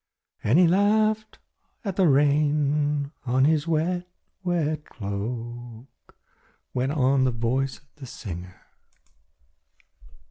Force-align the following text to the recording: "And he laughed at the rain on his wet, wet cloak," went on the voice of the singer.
"And 0.43 0.57
he 0.57 0.67
laughed 0.67 1.37
at 1.85 1.95
the 1.95 2.07
rain 2.07 3.11
on 3.23 3.45
his 3.45 3.67
wet, 3.67 4.09
wet 4.43 4.83
cloak," 4.83 6.15
went 6.73 6.91
on 6.93 7.23
the 7.23 7.29
voice 7.29 7.77
of 7.77 7.85
the 7.97 8.07
singer. 8.07 8.61